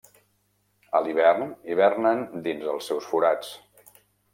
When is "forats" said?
3.15-3.57